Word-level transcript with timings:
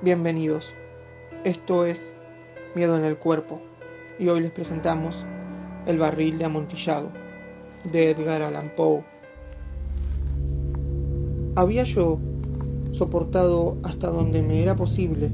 Bienvenidos. 0.00 0.74
Esto 1.42 1.84
es 1.84 2.14
Miedo 2.76 2.96
en 2.96 3.04
el 3.04 3.16
Cuerpo 3.16 3.60
y 4.20 4.28
hoy 4.28 4.38
les 4.38 4.52
presentamos 4.52 5.24
El 5.86 5.98
barril 5.98 6.38
de 6.38 6.44
amontillado 6.44 7.08
de 7.90 8.10
Edgar 8.10 8.42
Allan 8.42 8.70
Poe. 8.76 9.02
Había 11.56 11.82
yo 11.82 12.20
soportado 12.92 13.76
hasta 13.82 14.06
donde 14.06 14.40
me 14.40 14.62
era 14.62 14.76
posible 14.76 15.32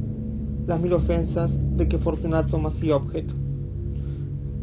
las 0.66 0.80
mil 0.80 0.94
ofensas 0.94 1.58
de 1.76 1.86
que 1.86 1.98
Fortunato 1.98 2.58
me 2.58 2.68
hacía 2.68 2.96
objeto. 2.96 3.34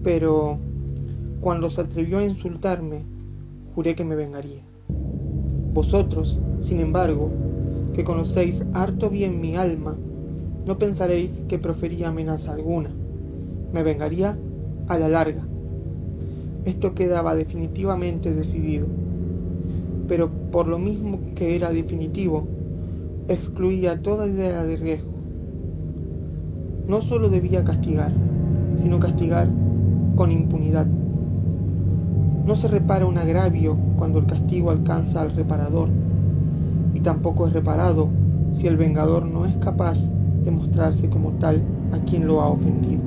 Pero 0.02 0.58
cuando 1.42 1.70
se 1.70 1.80
atrevió 1.80 2.18
a 2.18 2.24
insultarme, 2.24 3.04
juré 3.76 3.94
que 3.94 4.04
me 4.04 4.16
vengaría. 4.16 4.64
Vosotros, 5.74 6.40
sin 6.64 6.80
embargo, 6.80 7.30
que 8.02 8.06
conocéis 8.06 8.66
harto 8.74 9.12
bien 9.12 9.40
mi 9.40 9.56
alma, 9.56 9.96
no 10.66 10.80
pensaréis 10.80 11.44
que 11.48 11.60
profería 11.60 12.08
amenaza 12.08 12.52
alguna. 12.52 12.90
Me 13.74 13.84
vengaría 13.84 14.36
a 14.88 14.98
la 14.98 15.08
larga. 15.08 15.44
Esto 16.66 16.96
quedaba 16.96 17.36
definitivamente 17.36 18.34
decidido. 18.34 18.88
Pero 20.08 20.32
por 20.50 20.68
lo 20.68 20.80
mismo 20.80 21.20
que 21.36 21.56
era 21.56 21.70
definitivo, 21.70 22.48
excluía 23.28 24.02
toda 24.02 24.28
idea 24.28 24.64
de 24.64 24.78
riesgo. 24.78 25.12
No 26.88 27.02
solo 27.02 27.30
debía 27.30 27.64
castigar, 27.64 28.12
sino 28.82 29.00
castigar 29.00 29.48
con 30.16 30.32
impunidad. 30.32 30.88
No 32.48 32.56
se 32.56 32.68
repara 32.68 33.06
un 33.06 33.20
agravio 33.20 33.78
cuando 33.96 34.18
el 34.18 34.26
castigo 34.26 34.72
alcanza 34.72 35.22
al 35.22 35.36
reparador 35.36 35.90
y 37.02 37.04
tampoco 37.04 37.48
es 37.48 37.54
reparado 37.54 38.10
si 38.54 38.68
el 38.68 38.78
vengador 38.78 39.26
no 39.26 39.48
es 39.48 39.58
capaz 39.58 40.08
de 40.44 40.52
mostrarse 40.52 41.10
como 41.10 41.32
tal 41.32 41.64
a 41.92 41.98
quien 41.98 42.28
lo 42.28 42.42
ha 42.42 42.50
ofendido. 42.50 43.02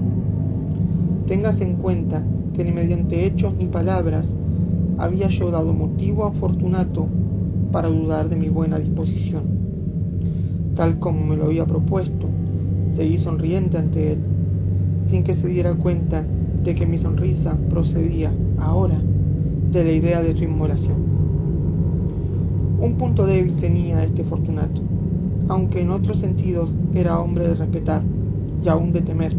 Téngase 1.28 1.62
en 1.62 1.76
cuenta 1.76 2.24
que 2.54 2.64
ni 2.64 2.72
mediante 2.72 3.24
hechos 3.24 3.54
ni 3.56 3.66
palabras 3.66 4.34
había 4.98 5.28
yo 5.28 5.52
dado 5.52 5.72
motivo 5.74 6.24
a 6.24 6.32
Fortunato 6.32 7.06
para 7.70 7.88
dudar 7.88 8.28
de 8.28 8.34
mi 8.34 8.48
buena 8.48 8.80
disposición. 8.80 9.44
Tal 10.74 10.98
como 10.98 11.24
me 11.24 11.36
lo 11.36 11.44
había 11.44 11.64
propuesto, 11.64 12.26
seguí 12.94 13.16
sonriente 13.16 13.78
ante 13.78 14.14
él, 14.14 14.18
sin 15.02 15.22
que 15.22 15.34
se 15.34 15.46
diera 15.46 15.72
cuenta 15.76 16.24
de 16.64 16.74
que 16.74 16.84
mi 16.84 16.98
sonrisa 16.98 17.56
procedía 17.70 18.32
ahora 18.58 19.00
de 19.70 19.84
la 19.84 19.92
idea 19.92 20.20
de 20.20 20.36
su 20.36 20.42
inmolación. 20.42 21.23
Un 22.84 22.98
punto 22.98 23.24
débil 23.24 23.54
tenía 23.54 24.04
este 24.04 24.24
Fortunato, 24.24 24.82
aunque 25.48 25.80
en 25.80 25.90
otros 25.90 26.18
sentidos 26.18 26.68
era 26.94 27.18
hombre 27.18 27.48
de 27.48 27.54
respetar 27.54 28.02
y 28.62 28.68
aún 28.68 28.92
de 28.92 29.00
temer. 29.00 29.34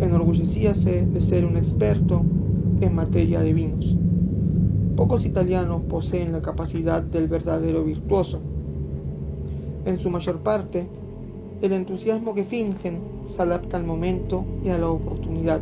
Enorgullecíase 0.00 1.04
de 1.04 1.20
ser 1.20 1.44
un 1.44 1.56
experto 1.56 2.22
en 2.80 2.94
materia 2.94 3.40
de 3.40 3.52
vinos. 3.52 3.96
Pocos 4.94 5.24
italianos 5.24 5.82
poseen 5.88 6.30
la 6.30 6.40
capacidad 6.40 7.02
del 7.02 7.26
verdadero 7.26 7.82
virtuoso. 7.82 8.38
En 9.84 9.98
su 9.98 10.08
mayor 10.08 10.38
parte, 10.38 10.86
el 11.60 11.72
entusiasmo 11.72 12.36
que 12.36 12.44
fingen 12.44 13.00
se 13.24 13.42
adapta 13.42 13.76
al 13.76 13.84
momento 13.84 14.44
y 14.64 14.68
a 14.68 14.78
la 14.78 14.90
oportunidad, 14.90 15.60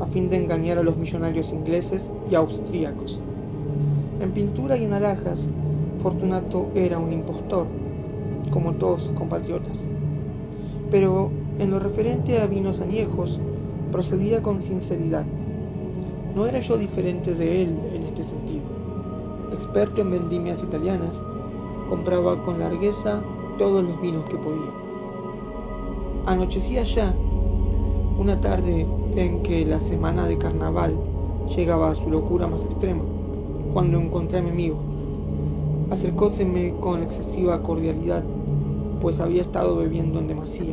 a 0.00 0.06
fin 0.06 0.28
de 0.28 0.42
engañar 0.42 0.78
a 0.78 0.82
los 0.82 0.96
millonarios 0.96 1.52
ingleses 1.52 2.10
y 2.28 2.34
austríacos. 2.34 3.20
En 4.20 4.30
pintura 4.30 4.76
y 4.76 4.84
en 4.84 4.92
alhajas, 4.92 5.48
Fortunato 6.00 6.68
era 6.74 6.98
un 6.98 7.12
impostor, 7.12 7.66
como 8.52 8.74
todos 8.74 9.02
sus 9.02 9.12
compatriotas. 9.12 9.84
Pero 10.90 11.30
en 11.58 11.70
lo 11.70 11.80
referente 11.80 12.40
a 12.40 12.46
vinos 12.46 12.80
añejos, 12.80 13.40
procedía 13.90 14.40
con 14.42 14.62
sinceridad. 14.62 15.24
No 16.36 16.46
era 16.46 16.60
yo 16.60 16.78
diferente 16.78 17.34
de 17.34 17.62
él 17.62 17.78
en 17.92 18.04
este 18.04 18.22
sentido. 18.22 18.62
Experto 19.52 20.02
en 20.02 20.12
vendimias 20.12 20.62
italianas, 20.62 21.20
compraba 21.88 22.42
con 22.44 22.60
largueza 22.60 23.20
todos 23.58 23.82
los 23.82 24.00
vinos 24.00 24.24
que 24.28 24.36
podía. 24.36 24.70
Anochecía 26.26 26.84
ya, 26.84 27.14
una 28.18 28.40
tarde 28.40 28.86
en 29.16 29.42
que 29.42 29.66
la 29.66 29.80
semana 29.80 30.26
de 30.28 30.38
carnaval 30.38 30.94
llegaba 31.56 31.90
a 31.90 31.94
su 31.94 32.10
locura 32.10 32.46
más 32.46 32.64
extrema 32.64 33.02
cuando 33.74 34.00
encontré 34.00 34.38
a 34.38 34.42
mi 34.42 34.50
amigo. 34.50 34.76
Acercóseme 35.90 36.74
con 36.80 37.02
excesiva 37.02 37.60
cordialidad, 37.60 38.22
pues 39.00 39.18
había 39.18 39.42
estado 39.42 39.76
bebiendo 39.76 40.20
en 40.20 40.28
demasía. 40.28 40.72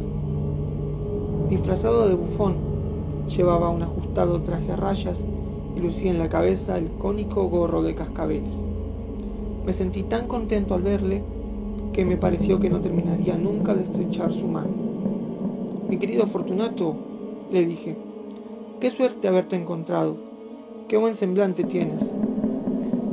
Disfrazado 1.50 2.08
de 2.08 2.14
bufón, 2.14 2.58
llevaba 3.28 3.70
un 3.70 3.82
ajustado 3.82 4.40
traje 4.42 4.72
a 4.72 4.76
rayas 4.76 5.26
y 5.76 5.80
lucía 5.80 6.12
en 6.12 6.20
la 6.20 6.30
cabeza 6.30 6.78
el 6.78 6.92
cónico 6.92 7.44
gorro 7.50 7.82
de 7.82 7.96
cascabeles. 7.96 8.68
Me 9.66 9.74
sentí 9.74 10.04
tan 10.04 10.28
contento 10.28 10.76
al 10.76 10.84
verle 10.84 11.24
que 11.94 12.06
me 12.06 12.18
pareció 12.18 12.60
que 12.60 12.70
no 12.70 12.82
terminaría 12.82 13.36
nunca 13.36 13.74
de 13.74 13.82
estrechar 13.82 14.32
su 14.32 14.48
mano. 14.48 14.70
Mi 15.90 15.98
querido 15.98 16.28
Fortunato, 16.28 16.96
le 17.52 17.66
dije, 17.66 17.98
qué 18.80 18.92
suerte 18.92 19.28
haberte 19.28 19.56
encontrado, 19.56 20.18
qué 20.88 20.98
buen 20.98 21.16
semblante 21.16 21.64
tienes. 21.64 22.16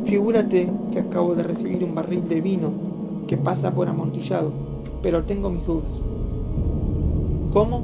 Figúrate 0.08 0.70
que 0.90 1.00
acabo 1.00 1.34
de 1.34 1.42
recibir 1.42 1.84
un 1.84 1.94
barril 1.94 2.26
de 2.26 2.40
vino 2.40 2.72
que 3.26 3.36
pasa 3.36 3.74
por 3.74 3.88
amontillado, 3.88 4.50
pero 5.02 5.24
tengo 5.24 5.50
mis 5.50 5.66
dudas. 5.66 6.02
¿Cómo? 7.52 7.82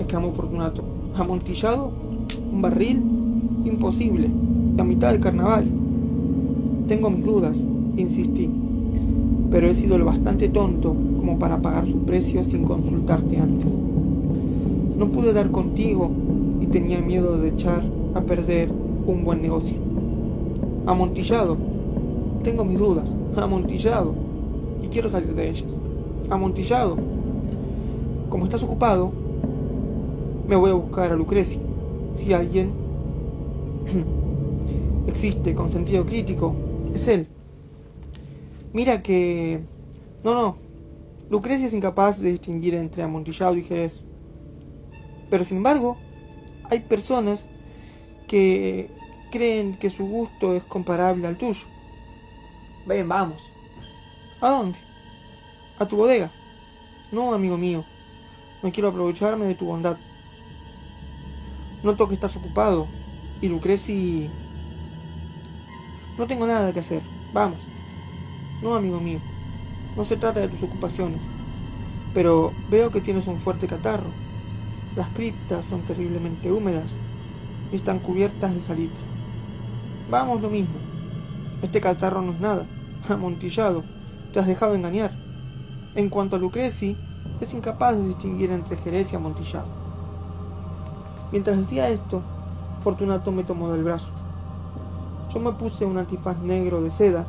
exclamó 0.00 0.32
Fortunato. 0.32 0.82
¿Amontillado? 1.14 1.92
¿Un 2.52 2.60
barril? 2.60 3.00
Imposible. 3.64 4.28
La 4.76 4.82
mitad 4.82 5.12
del 5.12 5.20
carnaval. 5.20 5.70
Tengo 6.88 7.08
mis 7.10 7.24
dudas, 7.24 7.64
insistí, 7.96 8.50
pero 9.52 9.68
he 9.68 9.76
sido 9.76 9.96
lo 9.96 10.06
bastante 10.06 10.48
tonto 10.48 10.96
como 11.18 11.38
para 11.38 11.62
pagar 11.62 11.86
su 11.86 11.98
precio 11.98 12.42
sin 12.42 12.64
consultarte 12.64 13.38
antes. 13.38 13.72
No 14.98 15.06
pude 15.06 15.32
dar 15.32 15.52
contigo 15.52 16.10
y 16.60 16.66
tenía 16.66 17.00
miedo 17.00 17.38
de 17.38 17.50
echar 17.50 17.84
a 18.14 18.22
perder 18.22 18.72
un 19.06 19.24
buen 19.24 19.40
negocio. 19.40 19.83
Amontillado. 20.86 21.56
Tengo 22.42 22.64
mis 22.64 22.78
dudas. 22.78 23.16
Amontillado. 23.36 24.14
Y 24.82 24.88
quiero 24.88 25.08
salir 25.08 25.34
de 25.34 25.50
ellas. 25.50 25.80
Amontillado. 26.30 26.96
Como 28.28 28.44
estás 28.44 28.62
ocupado, 28.62 29.12
me 30.46 30.56
voy 30.56 30.70
a 30.70 30.74
buscar 30.74 31.12
a 31.12 31.16
Lucrecia. 31.16 31.60
Si 32.14 32.32
alguien 32.32 32.72
existe 35.06 35.54
con 35.54 35.70
sentido 35.70 36.04
crítico, 36.04 36.54
es 36.92 37.08
él. 37.08 37.28
Mira 38.72 39.02
que... 39.02 39.60
No, 40.22 40.34
no. 40.34 40.56
Lucrecia 41.30 41.66
es 41.66 41.74
incapaz 41.74 42.20
de 42.20 42.32
distinguir 42.32 42.74
entre 42.74 43.02
amontillado 43.02 43.56
y 43.56 43.64
jerez. 43.64 44.04
Pero 45.30 45.44
sin 45.44 45.58
embargo, 45.58 45.96
hay 46.70 46.80
personas 46.80 47.48
que 48.26 48.90
creen 49.34 49.74
que 49.74 49.90
su 49.90 50.06
gusto 50.06 50.54
es 50.54 50.62
comparable 50.62 51.26
al 51.26 51.36
tuyo. 51.36 51.66
Ven, 52.86 53.08
vamos. 53.08 53.50
¿A 54.40 54.48
dónde? 54.48 54.78
A 55.76 55.88
tu 55.88 55.96
bodega. 55.96 56.30
No, 57.10 57.34
amigo 57.34 57.58
mío. 57.58 57.84
No 58.62 58.70
quiero 58.70 58.90
aprovecharme 58.90 59.46
de 59.46 59.56
tu 59.56 59.66
bondad. 59.66 59.96
Noto 61.82 62.06
que 62.06 62.14
estás 62.14 62.36
ocupado. 62.36 62.86
Y 63.40 63.48
Lucreci... 63.48 64.30
No 66.16 66.28
tengo 66.28 66.46
nada 66.46 66.72
que 66.72 66.78
hacer. 66.78 67.02
Vamos. 67.32 67.58
No, 68.62 68.76
amigo 68.76 69.00
mío. 69.00 69.18
No 69.96 70.04
se 70.04 70.16
trata 70.16 70.38
de 70.38 70.48
tus 70.48 70.62
ocupaciones. 70.62 71.24
Pero 72.12 72.52
veo 72.70 72.92
que 72.92 73.00
tienes 73.00 73.26
un 73.26 73.40
fuerte 73.40 73.66
catarro. 73.66 74.10
Las 74.94 75.08
criptas 75.08 75.66
son 75.66 75.82
terriblemente 75.84 76.52
húmedas 76.52 76.96
y 77.72 77.76
están 77.76 77.98
cubiertas 77.98 78.54
de 78.54 78.62
salitre. 78.62 79.13
Vamos 80.10 80.42
lo 80.42 80.50
mismo. 80.50 80.74
Este 81.62 81.80
catarro 81.80 82.20
no 82.20 82.32
es 82.32 82.40
nada. 82.40 82.66
Amontillado. 83.08 83.82
Te 84.32 84.38
has 84.38 84.46
dejado 84.46 84.74
engañar. 84.74 85.12
En 85.94 86.10
cuanto 86.10 86.36
a 86.36 86.38
Lucreci, 86.38 86.96
es 87.40 87.54
incapaz 87.54 87.96
de 87.96 88.08
distinguir 88.08 88.50
entre 88.50 88.76
Jerez 88.76 89.12
y 89.12 89.16
amontillado. 89.16 89.66
Mientras 91.32 91.56
decía 91.56 91.88
esto, 91.88 92.22
Fortunato 92.82 93.32
me 93.32 93.44
tomó 93.44 93.72
del 93.72 93.84
brazo. 93.84 94.10
Yo 95.32 95.40
me 95.40 95.52
puse 95.52 95.86
un 95.86 95.96
antifaz 95.96 96.38
negro 96.38 96.82
de 96.82 96.90
seda 96.90 97.26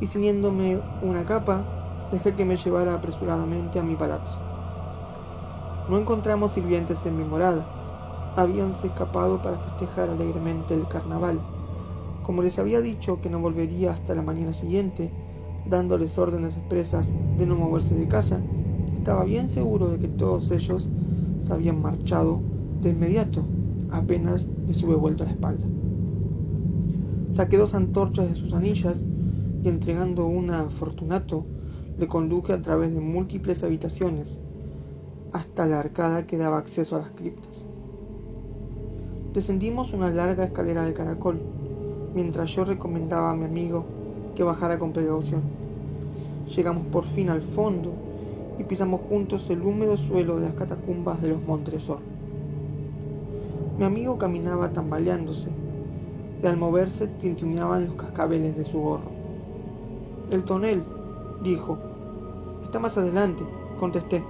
y 0.00 0.08
ciñéndome 0.08 0.82
una 1.00 1.24
capa, 1.24 1.64
dejé 2.10 2.34
que 2.34 2.44
me 2.44 2.56
llevara 2.56 2.94
apresuradamente 2.94 3.78
a 3.78 3.84
mi 3.84 3.94
palazzo. 3.94 4.36
No 5.88 5.96
encontramos 5.96 6.52
sirvientes 6.52 7.06
en 7.06 7.16
mi 7.16 7.24
morada. 7.24 7.64
Habíanse 8.34 8.88
escapado 8.88 9.40
para 9.40 9.58
festejar 9.58 10.10
alegremente 10.10 10.74
el 10.74 10.88
carnaval 10.88 11.40
como 12.24 12.42
les 12.42 12.58
había 12.58 12.80
dicho 12.80 13.20
que 13.20 13.28
no 13.28 13.38
volvería 13.38 13.92
hasta 13.92 14.14
la 14.14 14.22
mañana 14.22 14.54
siguiente, 14.54 15.12
dándoles 15.66 16.18
órdenes 16.18 16.56
expresas 16.56 17.14
de 17.36 17.46
no 17.46 17.54
moverse 17.54 17.94
de 17.94 18.08
casa, 18.08 18.40
estaba 18.96 19.24
bien 19.24 19.50
seguro 19.50 19.90
de 19.90 19.98
que 19.98 20.08
todos 20.08 20.50
ellos 20.50 20.88
se 21.38 21.52
habían 21.52 21.82
marchado 21.82 22.40
de 22.80 22.90
inmediato, 22.90 23.44
apenas 23.90 24.48
les 24.66 24.82
hube 24.82 24.94
vuelto 24.94 25.24
la 25.24 25.32
espalda. 25.32 25.66
Saqué 27.30 27.58
dos 27.58 27.74
antorchas 27.74 28.30
de 28.30 28.36
sus 28.36 28.54
anillas 28.54 29.04
y 29.62 29.68
entregando 29.68 30.26
una 30.26 30.60
a 30.60 30.70
Fortunato, 30.70 31.44
le 31.98 32.08
conduje 32.08 32.54
a 32.54 32.62
través 32.62 32.94
de 32.94 33.00
múltiples 33.00 33.62
habitaciones 33.62 34.40
hasta 35.32 35.66
la 35.66 35.80
arcada 35.80 36.26
que 36.26 36.38
daba 36.38 36.56
acceso 36.56 36.96
a 36.96 37.00
las 37.00 37.10
criptas. 37.10 37.66
Descendimos 39.34 39.92
una 39.92 40.10
larga 40.10 40.44
escalera 40.44 40.84
de 40.84 40.94
caracol, 40.94 41.53
mientras 42.14 42.50
yo 42.54 42.64
recomendaba 42.64 43.30
a 43.30 43.34
mi 43.34 43.44
amigo 43.44 43.84
que 44.34 44.42
bajara 44.42 44.78
con 44.78 44.92
precaución. 44.92 45.42
Llegamos 46.54 46.86
por 46.86 47.04
fin 47.04 47.30
al 47.30 47.42
fondo 47.42 47.92
y 48.58 48.64
pisamos 48.64 49.00
juntos 49.08 49.50
el 49.50 49.62
húmedo 49.62 49.96
suelo 49.96 50.36
de 50.36 50.42
las 50.42 50.54
catacumbas 50.54 51.20
de 51.20 51.28
los 51.28 51.42
Montresor. 51.42 51.98
Mi 53.78 53.84
amigo 53.84 54.18
caminaba 54.18 54.72
tambaleándose 54.72 55.50
y 56.42 56.46
al 56.46 56.56
moverse 56.56 57.08
tintineaban 57.08 57.86
los 57.86 57.94
cascabeles 57.96 58.56
de 58.56 58.64
su 58.64 58.78
gorro. 58.80 59.10
El 60.30 60.44
tonel, 60.44 60.84
dijo. 61.42 61.78
Está 62.62 62.78
más 62.78 62.96
adelante, 62.96 63.44
contesté. 63.78 64.22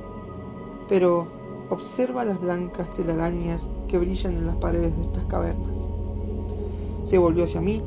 Pero 0.88 1.26
observa 1.70 2.24
las 2.24 2.40
blancas 2.40 2.92
telarañas 2.94 3.68
que 3.88 3.98
brillan 3.98 4.36
en 4.36 4.46
las 4.46 4.56
paredes 4.56 4.96
de 4.96 5.04
estas 5.04 5.24
cavernas. 5.24 5.93
Se 7.04 7.18
volvió 7.18 7.44
hacia 7.44 7.60
mí 7.60 7.82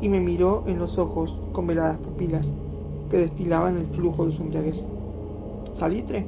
y 0.00 0.08
me 0.08 0.20
miró 0.20 0.64
en 0.66 0.78
los 0.78 0.98
ojos 0.98 1.36
con 1.52 1.66
veladas 1.66 1.98
pupilas 1.98 2.52
que 3.10 3.18
destilaban 3.18 3.76
el 3.76 3.86
flujo 3.86 4.26
de 4.26 4.32
su 4.32 4.42
embriaguez. 4.42 4.84
¿Salitre? 5.72 6.26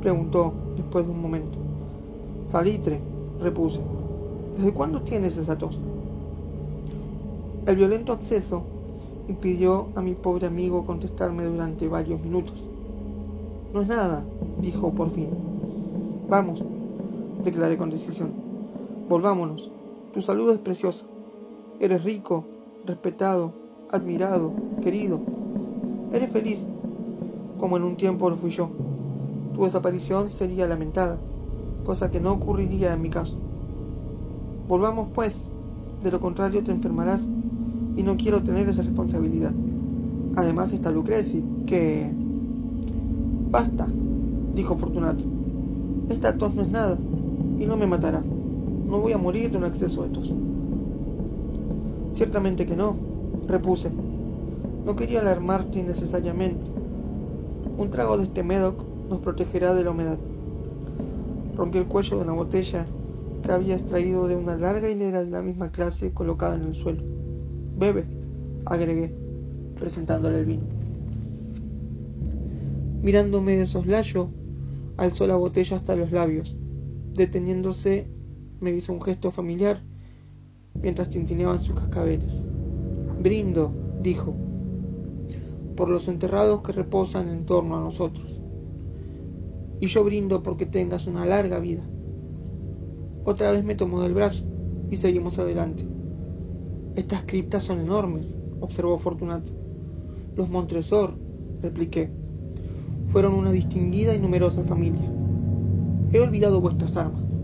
preguntó 0.00 0.52
después 0.76 1.06
de 1.06 1.12
un 1.12 1.22
momento. 1.22 1.58
Salitre, 2.46 3.00
repuse. 3.40 3.80
¿Desde 4.56 4.72
cuándo 4.72 5.02
tienes 5.02 5.36
esa 5.36 5.56
tos? 5.56 5.78
El 7.66 7.76
violento 7.76 8.12
acceso 8.12 8.62
impidió 9.28 9.88
a 9.94 10.00
mi 10.00 10.14
pobre 10.14 10.46
amigo 10.46 10.86
contestarme 10.86 11.44
durante 11.44 11.88
varios 11.88 12.20
minutos. 12.22 12.64
No 13.72 13.82
es 13.82 13.88
nada, 13.88 14.24
dijo 14.60 14.92
por 14.92 15.10
fin. 15.10 15.28
Vamos, 16.28 16.64
declaré 17.44 17.76
con 17.76 17.90
decisión. 17.90 18.32
Volvámonos. 19.08 19.70
Tu 20.12 20.22
salud 20.22 20.50
es 20.50 20.58
preciosa. 20.58 21.06
Eres 21.80 22.02
rico, 22.02 22.44
respetado, 22.86 23.52
admirado, 23.90 24.52
querido. 24.82 25.20
Eres 26.12 26.30
feliz, 26.30 26.68
como 27.56 27.76
en 27.76 27.84
un 27.84 27.96
tiempo 27.96 28.28
lo 28.28 28.36
fui 28.36 28.50
yo. 28.50 28.70
Tu 29.54 29.62
desaparición 29.62 30.28
sería 30.28 30.66
lamentada, 30.66 31.18
cosa 31.84 32.10
que 32.10 32.18
no 32.18 32.32
ocurriría 32.32 32.94
en 32.94 33.02
mi 33.02 33.10
caso. 33.10 33.36
Volvamos, 34.68 35.08
pues, 35.14 35.46
de 36.02 36.10
lo 36.10 36.18
contrario 36.18 36.64
te 36.64 36.72
enfermarás 36.72 37.30
y 37.96 38.02
no 38.02 38.16
quiero 38.16 38.42
tener 38.42 38.68
esa 38.68 38.82
responsabilidad. 38.82 39.52
Además 40.34 40.72
está 40.72 40.90
Lucreci, 40.90 41.44
que... 41.64 42.12
Basta, 43.50 43.86
dijo 44.54 44.76
Fortunato. 44.76 45.24
Esta 46.08 46.36
tos 46.36 46.54
no 46.56 46.62
es 46.62 46.70
nada 46.70 46.98
y 47.58 47.66
no 47.66 47.76
me 47.76 47.86
matará. 47.86 48.20
No 48.20 49.00
voy 49.00 49.12
a 49.12 49.18
morir 49.18 49.50
de 49.50 49.58
un 49.58 49.64
exceso 49.64 50.02
de 50.02 50.08
tos. 50.08 50.34
Ciertamente 52.10 52.66
que 52.66 52.76
no, 52.76 52.96
repuse. 53.46 53.90
No 54.84 54.96
quería 54.96 55.20
alarmarte 55.20 55.78
innecesariamente. 55.78 56.70
Un 57.76 57.90
trago 57.90 58.16
de 58.16 58.24
este 58.24 58.42
Medoc 58.42 58.82
nos 59.08 59.20
protegerá 59.20 59.74
de 59.74 59.84
la 59.84 59.90
humedad. 59.90 60.18
Rompí 61.56 61.78
el 61.78 61.86
cuello 61.86 62.16
de 62.16 62.22
una 62.22 62.32
botella 62.32 62.86
que 63.42 63.52
había 63.52 63.76
extraído 63.76 64.26
de 64.26 64.36
una 64.36 64.56
larga 64.56 64.88
hilera 64.88 65.24
de 65.24 65.30
la 65.30 65.42
misma 65.42 65.70
clase 65.70 66.12
colocada 66.12 66.56
en 66.56 66.64
el 66.64 66.74
suelo. 66.74 67.02
Bebe, 67.76 68.04
agregué, 68.64 69.14
presentándole 69.78 70.40
el 70.40 70.46
vino. 70.46 70.64
Mirándome 73.02 73.56
de 73.56 73.66
soslayo, 73.66 74.30
alzó 74.96 75.26
la 75.26 75.36
botella 75.36 75.76
hasta 75.76 75.94
los 75.94 76.10
labios. 76.10 76.56
Deteniéndose, 77.14 78.08
me 78.60 78.72
hizo 78.72 78.92
un 78.92 79.02
gesto 79.02 79.30
familiar 79.30 79.82
mientras 80.82 81.08
tintineaban 81.08 81.60
sus 81.60 81.74
cascabeles. 81.74 82.44
Brindo, 83.22 83.72
dijo, 84.02 84.34
por 85.76 85.88
los 85.88 86.08
enterrados 86.08 86.62
que 86.62 86.72
reposan 86.72 87.28
en 87.28 87.46
torno 87.46 87.76
a 87.76 87.80
nosotros. 87.80 88.40
Y 89.80 89.86
yo 89.86 90.02
brindo 90.02 90.42
porque 90.42 90.66
tengas 90.66 91.06
una 91.06 91.24
larga 91.24 91.60
vida. 91.60 91.88
Otra 93.24 93.52
vez 93.52 93.64
me 93.64 93.74
tomó 93.74 94.02
del 94.02 94.14
brazo 94.14 94.44
y 94.90 94.96
seguimos 94.96 95.38
adelante. 95.38 95.86
Estas 96.96 97.22
criptas 97.24 97.62
son 97.62 97.80
enormes, 97.80 98.38
observó 98.60 98.98
Fortunato. 98.98 99.52
Los 100.34 100.48
Montresor, 100.48 101.16
repliqué, 101.60 102.10
fueron 103.04 103.34
una 103.34 103.52
distinguida 103.52 104.14
y 104.14 104.18
numerosa 104.18 104.64
familia. 104.64 105.12
He 106.12 106.20
olvidado 106.20 106.60
vuestras 106.60 106.96
armas. 106.96 107.40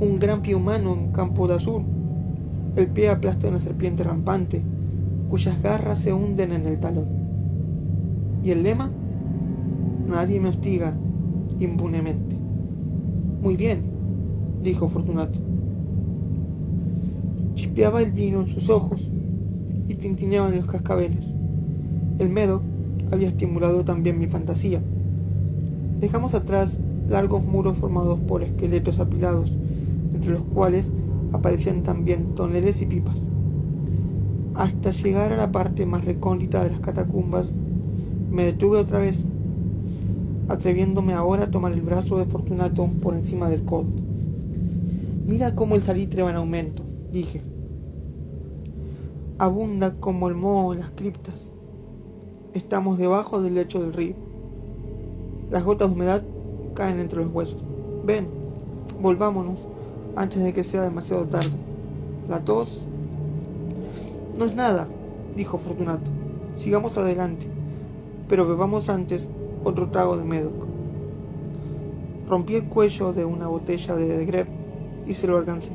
Un 0.00 0.18
gran 0.18 0.42
pie 0.42 0.54
humano 0.54 0.94
en 0.94 1.12
campo 1.12 1.48
de 1.48 1.54
azur. 1.54 1.82
El 2.76 2.86
pie 2.88 3.08
aplasta 3.08 3.48
una 3.48 3.58
serpiente 3.58 4.04
rampante, 4.04 4.62
cuyas 5.28 5.60
garras 5.62 5.98
se 5.98 6.12
hunden 6.12 6.52
en 6.52 6.66
el 6.66 6.78
talón. 6.78 7.06
¿Y 8.44 8.50
el 8.50 8.62
lema? 8.62 8.90
Nadie 10.08 10.40
me 10.40 10.48
hostiga 10.48 10.96
impunemente. 11.58 12.36
Muy 13.42 13.56
bien, 13.56 13.82
dijo 14.62 14.88
Fortunato. 14.88 15.40
Chispeaba 17.54 18.02
el 18.02 18.12
vino 18.12 18.40
en 18.40 18.48
sus 18.48 18.70
ojos 18.70 19.10
y 19.88 19.94
tintineaban 19.94 20.54
los 20.54 20.66
cascabeles. 20.66 21.36
El 22.18 22.28
medo 22.28 22.62
había 23.10 23.28
estimulado 23.28 23.84
también 23.84 24.18
mi 24.18 24.26
fantasía. 24.26 24.80
Dejamos 26.00 26.34
atrás 26.34 26.80
largos 27.08 27.44
muros 27.44 27.76
formados 27.76 28.20
por 28.20 28.42
esqueletos 28.42 29.00
apilados, 29.00 29.58
entre 30.14 30.32
los 30.32 30.42
cuales 30.42 30.92
aparecían 31.32 31.82
también 31.82 32.34
toneles 32.34 32.80
y 32.82 32.86
pipas. 32.86 33.22
Hasta 34.54 34.90
llegar 34.90 35.32
a 35.32 35.36
la 35.36 35.52
parte 35.52 35.86
más 35.86 36.04
recóndita 36.04 36.64
de 36.64 36.70
las 36.70 36.80
catacumbas, 36.80 37.54
me 38.30 38.44
detuve 38.44 38.78
otra 38.78 38.98
vez, 38.98 39.24
atreviéndome 40.48 41.14
ahora 41.14 41.44
a 41.44 41.50
tomar 41.50 41.72
el 41.72 41.82
brazo 41.82 42.18
de 42.18 42.26
Fortunato 42.26 42.88
por 43.00 43.14
encima 43.14 43.48
del 43.48 43.64
codo. 43.64 43.86
Mira 45.26 45.54
cómo 45.54 45.76
el 45.76 45.82
salitre 45.82 46.22
va 46.22 46.30
en 46.30 46.36
aumento, 46.36 46.82
dije 47.12 47.42
abunda 49.40 49.94
como 49.94 50.28
el 50.28 50.34
moho 50.34 50.74
en 50.74 50.80
las 50.80 50.90
criptas. 50.90 51.48
Estamos 52.52 52.98
debajo 52.98 53.40
del 53.40 53.54
lecho 53.54 53.80
del 53.80 53.94
río. 53.94 54.14
Las 55.50 55.64
gotas 55.64 55.88
de 55.88 55.94
humedad 55.94 56.22
caen 56.74 57.00
entre 57.00 57.20
los 57.24 57.32
huesos. 57.32 57.64
Ven, 58.04 58.28
volvámonos 59.00 59.58
antes 60.20 60.42
de 60.42 60.52
que 60.52 60.62
sea 60.62 60.82
demasiado 60.82 61.24
tarde. 61.24 61.50
La 62.28 62.44
tos... 62.44 62.86
No 64.36 64.44
es 64.44 64.54
nada, 64.54 64.86
dijo 65.34 65.56
Fortunato. 65.56 66.10
Sigamos 66.56 66.98
adelante, 66.98 67.46
pero 68.28 68.46
bebamos 68.46 68.90
antes 68.90 69.30
otro 69.64 69.88
trago 69.88 70.18
de 70.18 70.24
Medoc. 70.24 70.52
Rompí 72.28 72.54
el 72.54 72.64
cuello 72.64 73.14
de 73.14 73.24
una 73.24 73.48
botella 73.48 73.96
de 73.96 74.26
Greb 74.26 74.46
y 75.06 75.14
se 75.14 75.26
lo 75.26 75.38
alcancé. 75.38 75.72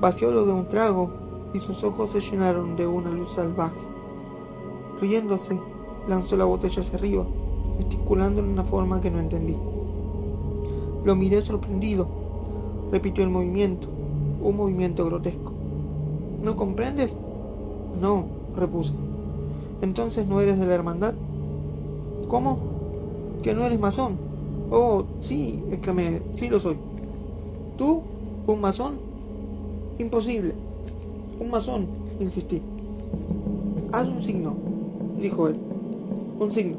Vaciólo 0.00 0.44
de 0.44 0.52
un 0.52 0.68
trago 0.68 1.50
y 1.54 1.60
sus 1.60 1.84
ojos 1.84 2.10
se 2.10 2.20
llenaron 2.20 2.76
de 2.76 2.88
una 2.88 3.10
luz 3.10 3.30
salvaje. 3.30 3.78
Riéndose, 5.00 5.58
lanzó 6.08 6.36
la 6.36 6.46
botella 6.46 6.82
hacia 6.82 6.98
arriba, 6.98 7.24
gesticulando 7.78 8.40
en 8.40 8.48
una 8.48 8.64
forma 8.64 9.00
que 9.00 9.10
no 9.10 9.20
entendí. 9.20 9.56
Lo 11.04 11.14
miré 11.14 11.40
sorprendido. 11.42 12.27
Repitió 12.90 13.24
el 13.24 13.30
movimiento, 13.30 13.88
un 14.42 14.56
movimiento 14.56 15.04
grotesco. 15.04 15.52
¿No 16.42 16.56
comprendes? 16.56 17.18
No, 18.00 18.26
repuse. 18.56 18.92
¿Entonces 19.82 20.26
no 20.26 20.40
eres 20.40 20.58
de 20.58 20.66
la 20.66 20.74
hermandad? 20.74 21.14
¿Cómo? 22.28 22.58
¿Que 23.42 23.54
no 23.54 23.64
eres 23.64 23.78
masón? 23.78 24.16
Oh, 24.70 25.04
sí, 25.18 25.62
exclamé, 25.70 26.22
sí 26.30 26.48
lo 26.48 26.60
soy. 26.60 26.76
¿Tú? 27.76 28.02
¿Un 28.46 28.60
masón? 28.60 28.98
Imposible. 29.98 30.54
Un 31.40 31.50
masón, 31.50 31.86
insistí. 32.20 32.62
Haz 33.92 34.08
un 34.08 34.22
signo, 34.22 34.54
dijo 35.20 35.48
él. 35.48 35.56
Un 36.38 36.52
signo. 36.52 36.76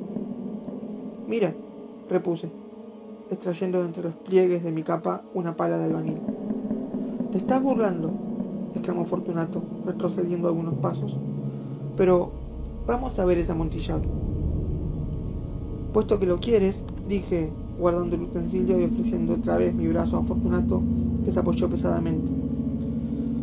Mira, 1.28 1.54
repuse, 2.10 2.50
extrayendo 3.30 3.84
entre 3.84 4.04
los 4.04 4.14
pliegues 4.16 4.64
de 4.64 4.72
mi 4.72 4.84
capa 4.84 5.22
una 5.34 5.56
pala 5.56 5.78
de 5.78 5.86
albañil. 5.86 6.18
Te 7.32 7.38
estás 7.38 7.62
burlando, 7.62 8.12
exclamó 8.74 9.06
Fortunato, 9.06 9.62
retrocediendo 9.86 10.48
algunos 10.48 10.76
pasos. 10.76 11.18
Pero 11.96 12.32
vamos 12.88 13.20
a 13.20 13.26
ver 13.26 13.38
ese 13.38 13.52
amontillado. 13.52 14.02
Puesto 15.94 16.20
que 16.20 16.26
lo 16.26 16.40
quieres, 16.40 16.86
dije, 17.08 17.52
guardando 17.80 18.16
el 18.16 18.24
utensilio 18.24 18.80
y 18.80 18.86
ofreciendo 18.86 19.36
otra 19.36 19.58
vez 19.58 19.74
mi 19.74 19.88
brazo 19.88 20.18
a 20.18 20.24
Fortunato, 20.24 20.82
que 21.24 21.32
se 21.32 21.40
apoyó 21.40 21.70
pesadamente. 21.70 22.32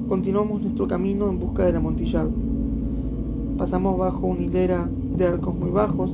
Continuamos 0.09 0.63
nuestro 0.63 0.89
camino 0.89 1.29
en 1.29 1.39
busca 1.39 1.65
del 1.65 1.77
amontillado. 1.77 2.31
Pasamos 3.57 3.99
bajo 3.99 4.27
una 4.27 4.43
hilera 4.43 4.89
de 5.17 5.27
arcos 5.27 5.55
muy 5.55 5.71
bajos. 5.71 6.13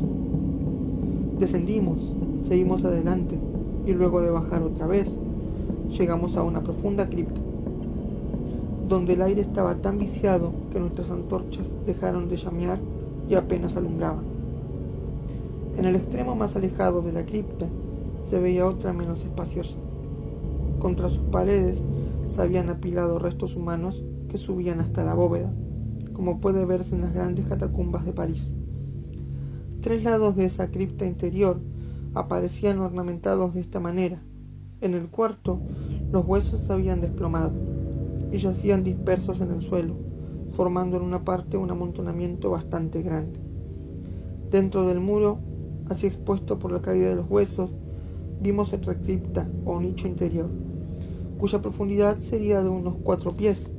Descendimos, 1.39 1.99
seguimos 2.41 2.85
adelante 2.85 3.39
y 3.85 3.93
luego 3.93 4.21
de 4.21 4.31
bajar 4.31 4.63
otra 4.63 4.87
vez, 4.87 5.21
llegamos 5.89 6.37
a 6.37 6.43
una 6.43 6.63
profunda 6.63 7.09
cripta, 7.09 7.41
donde 8.89 9.15
el 9.15 9.23
aire 9.23 9.41
estaba 9.41 9.77
tan 9.77 9.99
viciado 9.99 10.53
que 10.71 10.81
nuestras 10.81 11.11
antorchas 11.11 11.77
dejaron 11.87 12.29
de 12.29 12.37
llamear 12.37 12.79
y 13.29 13.35
apenas 13.35 13.77
alumbraban. 13.77 14.25
En 15.77 15.85
el 15.87 15.97
extremo 15.97 16.37
más 16.37 16.55
alejado 16.55 17.03
de 17.03 17.13
la 17.13 17.25
cripta 17.25 17.67
se 18.23 18.39
veía 18.39 18.67
otra 18.67 18.93
menos 18.93 19.25
espaciosa. 19.25 19.77
Contra 20.79 21.09
sus 21.09 21.25
paredes 21.31 21.85
se 22.27 22.43
habían 22.43 22.69
apilado 22.69 23.19
restos 23.19 23.57
humanos 23.57 24.05
que 24.29 24.39
subían 24.39 24.81
hasta 24.81 25.05
la 25.05 25.15
bóveda, 25.15 25.53
como 26.13 26.41
puede 26.41 26.65
verse 26.67 26.95
en 26.95 27.03
las 27.03 27.15
grandes 27.15 27.47
catacumbas 27.47 28.05
de 28.05 28.13
París. 28.13 28.55
Tres 29.81 30.05
lados 30.05 30.37
de 30.37 30.45
esa 30.45 30.71
cripta 30.71 31.07
interior 31.07 31.61
aparecían 32.15 32.79
ornamentados 32.79 33.55
de 33.55 33.61
esta 33.61 33.81
manera. 33.81 34.23
En 34.81 34.95
el 34.95 35.09
cuarto, 35.09 35.61
los 36.11 36.27
huesos 36.27 36.61
se 36.61 36.73
habían 36.73 37.01
desplomado 37.01 37.53
y 38.33 38.39
yacían 38.39 38.85
dispersos 38.85 39.41
en 39.41 39.51
el 39.51 39.63
suelo, 39.63 39.95
formando 40.51 40.97
en 40.97 41.03
una 41.03 41.25
parte 41.25 41.57
un 41.57 41.71
amontonamiento 41.71 42.51
bastante 42.51 43.03
grande. 43.03 43.41
Dentro 44.51 44.87
del 44.87 45.01
muro, 45.01 45.39
así 45.89 46.07
expuesto 46.07 46.59
por 46.59 46.73
la 46.73 46.83
caída 46.83 47.09
de 47.09 47.17
los 47.17 47.31
huesos, 47.31 47.75
vimos 48.41 48.73
otra 48.73 48.95
cripta 48.95 49.49
o 49.65 49.81
nicho 49.81 50.09
interior, 50.09 50.51
cuya 51.39 51.63
profundidad 51.63 52.19
sería 52.19 52.63
de 52.63 52.69
unos 52.69 52.97
cuatro 53.03 53.35
pies, 53.37 53.71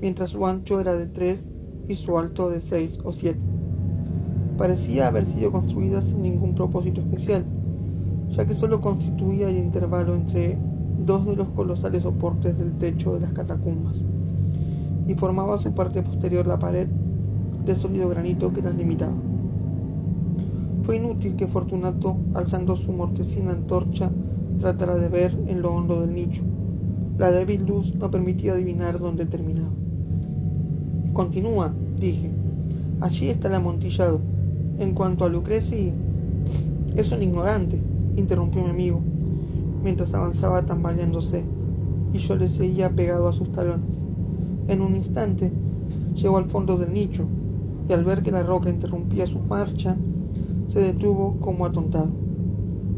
mientras 0.00 0.30
su 0.30 0.46
ancho 0.46 0.80
era 0.80 0.94
de 0.94 1.06
tres 1.06 1.48
y 1.88 1.96
su 1.96 2.18
alto 2.18 2.48
de 2.48 2.60
seis 2.60 2.98
o 3.04 3.12
siete. 3.12 3.44
Parecía 4.56 5.08
haber 5.08 5.26
sido 5.26 5.52
construida 5.52 6.00
sin 6.00 6.22
ningún 6.22 6.54
propósito 6.54 7.00
especial, 7.00 7.44
ya 8.30 8.46
que 8.46 8.54
sólo 8.54 8.80
constituía 8.80 9.48
el 9.48 9.58
intervalo 9.58 10.14
entre 10.14 10.58
dos 11.04 11.26
de 11.26 11.36
los 11.36 11.48
colosales 11.48 12.02
soportes 12.02 12.58
del 12.58 12.72
techo 12.78 13.14
de 13.14 13.20
las 13.20 13.32
catacumbas, 13.32 14.00
y 15.06 15.14
formaba 15.14 15.58
su 15.58 15.72
parte 15.72 16.02
posterior 16.02 16.46
la 16.46 16.58
pared 16.58 16.88
de 17.64 17.74
sólido 17.74 18.08
granito 18.08 18.52
que 18.52 18.62
las 18.62 18.74
limitaba. 18.74 19.14
Fue 20.82 20.96
inútil 20.96 21.36
que 21.36 21.46
Fortunato, 21.46 22.16
alzando 22.34 22.76
su 22.76 22.92
mortecina 22.92 23.52
antorcha, 23.52 24.10
tratara 24.58 24.96
de 24.96 25.08
ver 25.08 25.36
en 25.46 25.62
lo 25.62 25.74
hondo 25.74 26.00
del 26.00 26.14
nicho, 26.14 26.42
la 27.18 27.30
débil 27.30 27.64
luz 27.66 27.94
no 27.94 28.10
permitía 28.10 28.52
adivinar 28.52 28.98
dónde 28.98 29.24
terminaba. 29.26 29.72
Continúa, 31.12 31.72
dije. 31.98 32.30
Allí 33.00 33.28
está 33.30 33.48
el 33.48 33.54
amontillado. 33.54 34.20
En 34.78 34.92
cuanto 34.94 35.24
a 35.24 35.28
Lucreci, 35.28 35.92
es 36.94 37.10
un 37.12 37.22
ignorante, 37.22 37.80
interrumpió 38.16 38.62
mi 38.62 38.70
amigo, 38.70 39.00
mientras 39.82 40.14
avanzaba 40.14 40.66
tambaleándose, 40.66 41.44
y 42.12 42.18
yo 42.18 42.36
le 42.36 42.48
seguía 42.48 42.90
pegado 42.90 43.28
a 43.28 43.32
sus 43.32 43.52
talones. 43.52 44.04
En 44.68 44.80
un 44.80 44.94
instante 44.94 45.52
llegó 46.14 46.38
al 46.38 46.46
fondo 46.46 46.76
del 46.76 46.92
nicho, 46.92 47.24
y 47.88 47.92
al 47.92 48.04
ver 48.04 48.22
que 48.22 48.32
la 48.32 48.42
roca 48.42 48.70
interrumpía 48.70 49.26
su 49.26 49.38
marcha, 49.38 49.96
se 50.66 50.80
detuvo 50.80 51.36
como 51.40 51.66
atontado. 51.66 52.10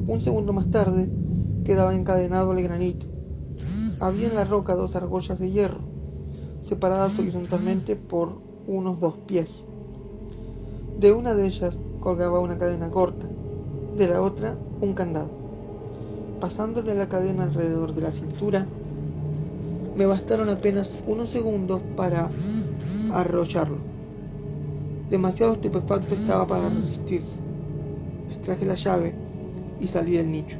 Un 0.06 0.20
segundo 0.20 0.52
más 0.52 0.70
tarde 0.70 1.08
quedaba 1.64 1.94
encadenado 1.94 2.52
al 2.52 2.62
granito, 2.62 3.06
había 4.00 4.28
en 4.28 4.34
la 4.36 4.44
roca 4.44 4.74
dos 4.74 4.96
argollas 4.96 5.38
de 5.38 5.50
hierro, 5.50 5.80
separadas 6.60 7.18
horizontalmente 7.18 7.96
por 7.96 8.40
unos 8.66 9.00
dos 9.00 9.14
pies. 9.26 9.66
De 10.98 11.12
una 11.12 11.34
de 11.34 11.46
ellas 11.46 11.78
colgaba 12.00 12.40
una 12.40 12.58
cadena 12.58 12.90
corta, 12.90 13.26
de 13.96 14.08
la 14.08 14.22
otra 14.22 14.56
un 14.80 14.94
candado. 14.94 15.28
Pasándole 16.40 16.94
la 16.94 17.08
cadena 17.08 17.44
alrededor 17.44 17.94
de 17.94 18.02
la 18.02 18.12
cintura, 18.12 18.66
me 19.96 20.06
bastaron 20.06 20.48
apenas 20.48 20.96
unos 21.06 21.30
segundos 21.30 21.80
para 21.96 22.28
arrollarlo. 23.12 23.78
Demasiado 25.10 25.54
estupefacto 25.54 26.14
estaba 26.14 26.46
para 26.46 26.68
resistirse. 26.68 27.40
Extraje 28.30 28.64
la 28.66 28.74
llave 28.74 29.14
y 29.80 29.88
salí 29.88 30.12
del 30.12 30.30
nicho. 30.30 30.58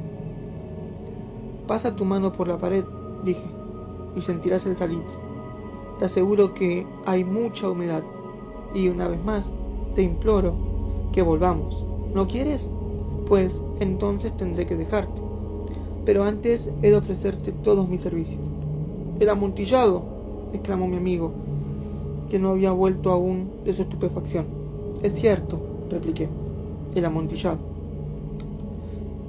Pasa 1.67 1.95
tu 1.95 2.03
mano 2.03 2.31
por 2.31 2.47
la 2.47 2.57
pared 2.57 2.83
dije, 3.23 3.45
y 4.15 4.21
sentirás 4.21 4.65
el 4.65 4.75
salitre. 4.75 5.15
Te 5.99 6.05
aseguro 6.05 6.53
que 6.53 6.87
hay 7.05 7.23
mucha 7.23 7.69
humedad. 7.69 8.03
Y 8.73 8.87
una 8.87 9.07
vez 9.07 9.23
más, 9.23 9.53
te 9.95 10.01
imploro 10.01 10.55
que 11.11 11.21
volvamos. 11.21 11.83
¿No 12.13 12.27
quieres? 12.27 12.69
Pues 13.29 13.63
entonces 13.79 14.35
tendré 14.35 14.65
que 14.65 14.75
dejarte. 14.75 15.21
Pero 16.03 16.23
antes 16.23 16.71
he 16.81 16.89
de 16.89 16.97
ofrecerte 16.97 17.51
todos 17.51 17.87
mis 17.87 18.01
servicios. 18.01 18.51
El 19.19 19.29
amontillado, 19.29 20.01
exclamó 20.51 20.87
mi 20.87 20.97
amigo, 20.97 21.31
que 22.27 22.39
no 22.39 22.49
había 22.49 22.71
vuelto 22.71 23.11
aún 23.11 23.51
de 23.63 23.73
su 23.73 23.83
estupefacción. 23.83 24.47
Es 25.03 25.13
cierto, 25.13 25.59
repliqué, 25.91 26.27
el 26.95 27.05
amontillado. 27.05 27.59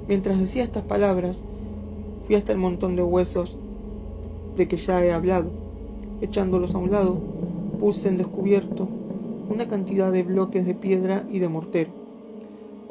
Mientras 0.07 0.39
decía 0.39 0.63
estas 0.63 0.83
palabras, 0.83 1.43
fui 2.23 2.33
hasta 2.33 2.53
el 2.53 2.57
montón 2.57 2.95
de 2.95 3.03
huesos 3.03 3.55
de 4.57 4.67
que 4.67 4.77
ya 4.77 5.05
he 5.05 5.11
hablado. 5.13 5.51
Echándolos 6.21 6.73
a 6.73 6.79
un 6.79 6.89
lado, 6.89 7.19
puse 7.79 8.09
en 8.09 8.17
descubierto 8.17 8.87
una 9.47 9.67
cantidad 9.67 10.11
de 10.11 10.23
bloques 10.23 10.65
de 10.65 10.73
piedra 10.73 11.23
y 11.29 11.37
de 11.37 11.49
mortero. 11.49 12.00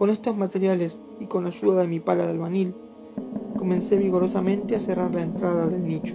Con 0.01 0.09
estos 0.09 0.35
materiales 0.35 0.99
y 1.21 1.27
con 1.27 1.45
ayuda 1.45 1.83
de 1.83 1.87
mi 1.87 2.01
pala 2.01 2.25
de 2.25 2.31
albanil, 2.31 2.73
comencé 3.59 3.99
vigorosamente 3.99 4.75
a 4.75 4.81
cerrar 4.81 5.15
la 5.15 5.21
entrada 5.21 5.69
del 5.69 5.87
nicho. 5.87 6.15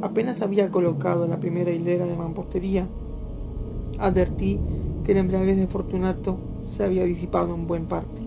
Apenas 0.00 0.40
había 0.40 0.70
colocado 0.70 1.28
la 1.28 1.38
primera 1.38 1.70
hilera 1.70 2.06
de 2.06 2.16
mampostería, 2.16 2.88
advertí 3.98 4.58
que 5.04 5.12
el 5.12 5.18
embriaguez 5.18 5.58
de 5.58 5.66
Fortunato 5.66 6.38
se 6.62 6.82
había 6.82 7.04
disipado 7.04 7.54
en 7.54 7.66
buen 7.66 7.84
parte. 7.84 8.22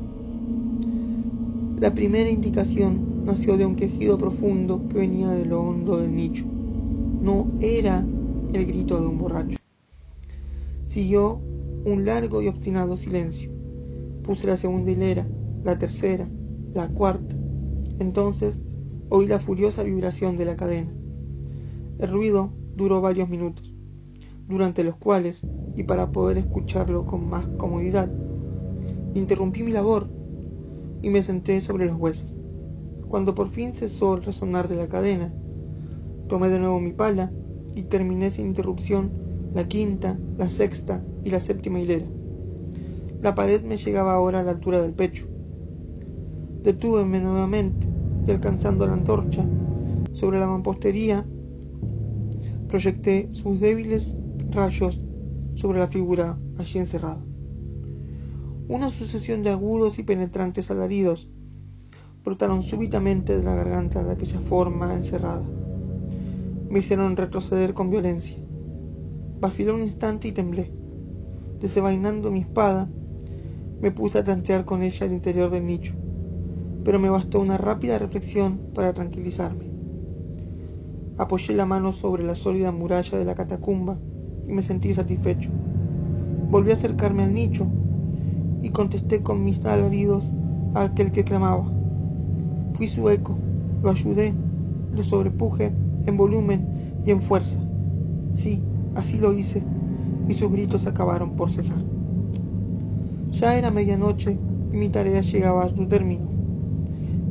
La 1.80 1.96
primera 1.96 2.30
indicación 2.30 3.26
nació 3.26 3.58
de 3.58 3.66
un 3.66 3.76
quejido 3.76 4.20
profundo 4.20 4.84
que 4.90 5.00
venía 5.00 5.30
de 5.30 5.46
lo 5.46 5.60
hondo 5.60 5.98
del 5.98 6.16
nicho. 6.16 6.46
No 7.20 7.48
era 7.62 8.06
el 8.54 8.66
grito 8.68 9.02
de 9.02 9.08
un 9.08 9.18
borracho. 9.18 9.58
Siguió 10.86 11.42
un 11.84 12.06
largo 12.06 12.44
y 12.44 12.48
obstinado 12.48 12.96
silencio. 12.96 13.61
Puse 14.24 14.48
la 14.48 14.58
segunda 14.58 14.92
hilera, 14.92 15.28
la 15.64 15.78
tercera, 15.78 16.30
la 16.74 16.90
cuarta. 16.90 17.36
Entonces 18.00 18.62
oí 19.10 19.28
la 19.28 19.40
furiosa 19.40 19.84
vibración 19.84 20.38
de 20.38 20.46
la 20.46 20.56
cadena. 20.56 20.92
El 22.00 22.10
ruido 22.10 22.54
duró 22.76 23.02
varios 23.02 23.30
minutos, 23.30 23.76
durante 24.48 24.84
los 24.84 24.96
cuales, 24.96 25.42
y 25.76 25.84
para 25.84 26.12
poder 26.12 26.38
escucharlo 26.38 27.06
con 27.06 27.30
más 27.30 27.48
comodidad, 27.58 28.12
interrumpí 29.14 29.64
mi 29.64 29.72
labor 29.72 30.10
y 31.02 31.10
me 31.10 31.22
senté 31.22 31.62
sobre 31.62 31.86
los 31.86 31.96
huesos. 31.96 32.38
Cuando 33.08 33.36
por 33.36 33.50
fin 33.50 33.74
cesó 33.74 34.16
el 34.16 34.24
resonar 34.24 34.68
de 34.68 34.76
la 34.76 34.88
cadena, 34.88 35.34
tomé 36.28 36.50
de 36.50 36.60
nuevo 36.60 36.80
mi 36.80 36.94
pala 36.94 37.32
y 37.76 37.84
terminé 37.84 38.32
sin 38.32 38.48
interrupción 38.48 39.12
la 39.54 39.68
quinta, 39.68 40.18
la 40.38 40.50
sexta 40.50 41.04
y 41.24 41.30
la 41.30 41.40
séptima 41.40 41.80
hilera. 41.80 42.08
La 43.22 43.36
pared 43.36 43.62
me 43.64 43.78
llegaba 43.78 44.14
ahora 44.14 44.40
a 44.40 44.44
la 44.44 44.52
altura 44.52 44.82
del 44.82 44.94
pecho. 44.94 45.28
Detúveme 46.64 47.20
nuevamente 47.20 47.88
y 48.26 48.32
alcanzando 48.32 48.88
la 48.88 48.94
antorcha 48.94 49.46
sobre 50.12 50.40
la 50.40 50.48
mampostería, 50.48 51.26
proyecté 52.68 53.30
sus 53.32 53.60
débiles 53.60 54.16
rayos 54.50 55.00
sobre 55.54 55.80
la 55.80 55.88
figura 55.88 56.40
allí 56.58 56.80
encerrada. 56.80 57.24
Una 58.68 58.90
sucesión 58.90 59.44
de 59.44 59.52
agudos 59.52 60.00
y 60.00 60.04
penetrantes 60.04 60.72
alaridos 60.72 61.30
brotaron 62.24 62.64
súbitamente 62.64 63.38
de 63.38 63.44
la 63.44 63.54
garganta 63.54 64.04
de 64.04 64.14
aquella 64.14 64.40
forma 64.40 64.96
encerrada. 64.96 65.44
Me 66.70 66.80
hicieron 66.80 67.18
retroceder 67.18 67.74
con 67.74 67.90
violencia. 67.90 68.38
Vacilé 69.40 69.74
un 69.74 69.82
instante 69.82 70.28
y 70.28 70.32
temblé. 70.32 70.72
Desenvainando 71.60 72.32
mi 72.32 72.40
espada, 72.40 72.90
me 73.82 73.92
puse 73.92 74.20
a 74.20 74.24
tantear 74.24 74.64
con 74.64 74.84
ella 74.84 75.08
el 75.08 75.14
interior 75.14 75.50
del 75.50 75.66
nicho, 75.66 75.94
pero 76.84 77.00
me 77.00 77.10
bastó 77.10 77.40
una 77.40 77.58
rápida 77.58 77.98
reflexión 77.98 78.60
para 78.76 78.94
tranquilizarme. 78.94 79.72
Apoyé 81.18 81.56
la 81.56 81.66
mano 81.66 81.92
sobre 81.92 82.24
la 82.24 82.36
sólida 82.36 82.72
muralla 82.72 83.18
de 83.18 83.26
la 83.26 83.36
catacumba 83.36 83.98
y 84.48 84.54
me 84.54 84.62
sentí 84.62 84.94
satisfecho. 84.94 85.50
Volví 86.50 86.70
a 86.70 86.74
acercarme 86.74 87.24
al 87.24 87.34
nicho 87.34 87.68
y 88.62 88.70
contesté 88.70 89.24
con 89.24 89.44
mis 89.44 89.66
alaridos 89.66 90.32
a 90.76 90.84
aquel 90.84 91.12
que 91.12 91.24
clamaba. 91.24 91.66
Fui 92.74 92.88
su 92.88 93.10
eco, 93.10 93.36
lo 93.82 93.90
ayudé, 93.90 94.34
lo 94.92 95.04
sobrepuje 95.04 95.74
en 96.06 96.18
volumen 96.18 97.02
y 97.06 97.12
en 97.12 97.22
fuerza. 97.22 97.60
Sí, 98.32 98.62
así 98.96 99.18
lo 99.18 99.34
hice, 99.34 99.64
y 100.28 100.34
sus 100.34 100.52
gritos 100.52 100.86
acabaron 100.86 101.36
por 101.36 101.52
cesar. 101.52 101.91
Ya 103.32 103.58
era 103.58 103.72
medianoche 103.72 104.38
y 104.72 104.78
mi 104.78 104.90
tarea 104.90 105.22
llegaba 105.22 105.64
a 105.64 105.70
su 105.70 105.88
término. 105.88 106.30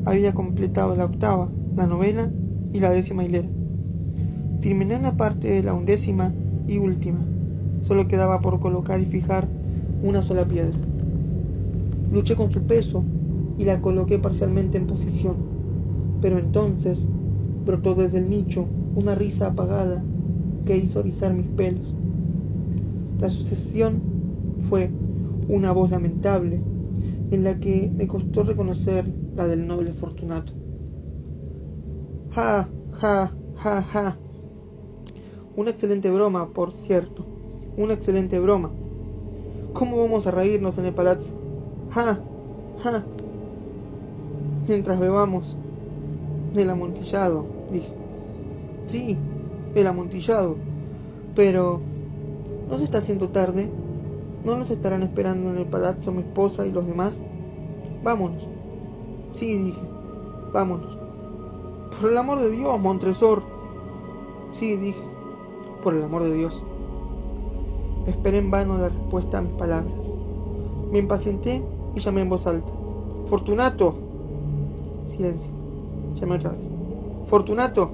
Había 0.07 0.33
completado 0.33 0.97
la 0.97 1.05
octava, 1.05 1.51
la 1.77 1.87
novena 1.87 2.33
y 2.73 2.81
la 2.81 2.91
décima 2.91 3.25
hilera. 3.25 3.49
Terminé 4.61 4.97
una 4.97 5.17
parte 5.17 5.49
de 5.49 5.63
la 5.63 5.75
undécima 5.75 6.33
y 6.67 6.79
última. 6.79 7.19
Solo 7.83 8.09
quedaba 8.09 8.41
por 8.41 8.61
colocar 8.61 9.01
y 9.01 9.05
fijar 9.05 9.49
una 10.03 10.23
sola 10.23 10.47
piedra. 10.47 10.79
Luché 12.13 12.35
con 12.35 12.51
su 12.51 12.63
peso 12.63 13.05
y 13.59 13.65
la 13.65 13.81
coloqué 13.81 14.19
parcialmente 14.19 14.79
en 14.79 14.87
posición. 14.87 15.37
Pero 16.23 16.39
entonces 16.39 16.99
brotó 17.67 17.95
desde 17.95 18.19
el 18.19 18.29
nicho 18.29 18.67
una 18.95 19.15
risa 19.15 19.49
apagada 19.49 20.03
que 20.65 20.77
hizo 20.77 21.03
rizar 21.03 21.35
mis 21.35 21.47
pelos. 21.47 21.95
La 23.21 23.29
sucesión 23.29 24.01
fue 24.69 24.91
una 25.51 25.73
voz 25.73 25.91
lamentable 25.91 26.61
en 27.31 27.45
la 27.45 27.59
que 27.59 27.91
me 27.95 28.07
costó 28.07 28.45
reconocer 28.45 29.05
la 29.35 29.47
del 29.47 29.67
noble 29.67 29.93
Fortunato. 29.93 30.53
Ja, 32.31 32.69
ja, 32.93 33.35
ja, 33.57 33.83
ja. 33.83 34.17
Una 35.57 35.71
excelente 35.71 36.11
broma, 36.11 36.51
por 36.51 36.71
cierto. 36.73 37.27
Una 37.77 37.95
excelente 37.95 38.39
broma. 38.39 38.71
¿Cómo 39.73 39.99
vamos 39.99 40.27
a 40.27 40.31
reírnos 40.31 40.79
en 40.79 40.87
el 40.87 40.95
palazzo? 40.95 41.37
Ja, 41.91 42.21
ja. 42.83 43.05
Mientras 44.69 45.01
bebamos. 45.01 45.57
El 46.55 46.71
amontillado, 46.71 47.47
dije. 47.73 47.93
Sí, 48.87 49.17
el 49.75 49.87
amontillado. 49.87 50.57
Pero... 51.35 51.81
¿No 52.69 52.79
se 52.79 52.85
está 52.85 52.99
haciendo 52.99 53.29
tarde? 53.31 53.69
¿No 54.45 54.57
nos 54.57 54.71
estarán 54.71 55.03
esperando 55.03 55.51
en 55.51 55.59
el 55.59 55.67
palazzo 55.67 56.13
mi 56.13 56.21
esposa 56.21 56.67
y 56.67 56.71
los 56.71 56.87
demás? 56.87 57.21
Vámonos. 58.03 58.47
Sí, 59.33 59.63
dije. 59.63 59.81
Vámonos. 60.53 60.97
Por 62.01 62.11
el 62.11 62.17
amor 62.17 62.41
de 62.41 62.51
Dios, 62.51 62.81
Montresor. 62.81 63.43
Sí, 64.51 64.77
dije. 64.77 65.03
Por 65.83 65.95
el 65.95 66.03
amor 66.03 66.23
de 66.23 66.35
Dios. 66.35 66.65
Esperé 68.07 68.39
en 68.39 68.51
vano 68.51 68.79
la 68.79 68.89
respuesta 68.89 69.39
a 69.39 69.43
mis 69.43 69.53
palabras. 69.53 70.15
Me 70.91 70.99
impacienté 70.99 71.63
y 71.95 72.01
llamé 72.01 72.23
en 72.23 72.31
voz 72.31 72.47
alta. 72.47 72.73
Fortunato. 73.27 73.95
Silencio. 75.05 75.51
Llamé 76.15 76.37
otra 76.37 76.53
vez. 76.53 76.71
Fortunato. 77.27 77.91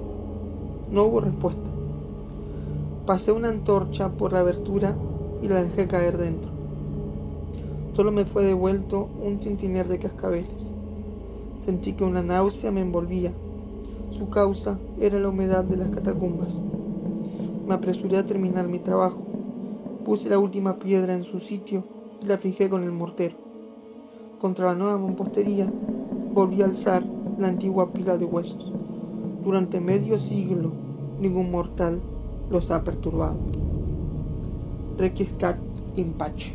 No 0.91 1.03
hubo 1.03 1.19
respuesta. 1.19 1.69
Pasé 3.05 3.33
una 3.33 3.49
antorcha 3.49 4.09
por 4.09 4.31
la 4.31 4.39
abertura 4.39 4.95
y 5.41 5.47
la 5.47 5.63
dejé 5.63 5.87
caer 5.87 6.17
dentro. 6.17 6.51
Solo 7.93 8.11
me 8.11 8.25
fue 8.25 8.43
devuelto 8.43 9.09
un 9.23 9.39
tintinear 9.39 9.87
de 9.87 9.99
cascabeles. 9.99 10.71
Sentí 11.59 11.93
que 11.93 12.03
una 12.03 12.21
náusea 12.21 12.71
me 12.71 12.81
envolvía. 12.81 13.33
Su 14.11 14.29
causa 14.29 14.77
era 15.01 15.19
la 15.19 15.29
humedad 15.29 15.63
de 15.63 15.77
las 15.77 15.89
catacumbas. 15.89 16.61
Me 17.67 17.73
apresuré 17.73 18.17
a 18.17 18.25
terminar 18.25 18.67
mi 18.67 18.79
trabajo. 18.79 19.17
Puse 20.05 20.29
la 20.29 20.39
última 20.39 20.77
piedra 20.77 21.13
en 21.13 21.23
su 21.23 21.39
sitio 21.39 21.83
y 22.21 22.25
la 22.27 22.37
fijé 22.37 22.69
con 22.69 22.83
el 22.83 22.91
mortero. 22.91 23.35
Contra 24.39 24.67
la 24.67 24.75
nueva 24.75 24.97
mampostería 24.97 25.67
volví 26.33 26.61
a 26.61 26.65
alzar 26.65 27.03
la 27.39 27.47
antigua 27.47 27.91
pila 27.91 28.17
de 28.17 28.25
huesos. 28.25 28.71
Durante 29.43 29.79
medio 29.79 30.19
siglo 30.19 30.71
ningún 31.19 31.51
mortal 31.51 31.99
los 32.49 32.69
ha 32.71 32.83
perturbado. 32.83 33.66
Requiescat 34.97 35.57
in 35.95 36.13
pace. 36.13 36.51